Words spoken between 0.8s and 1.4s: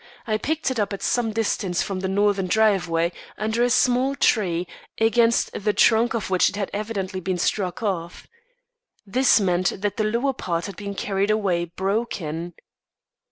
at some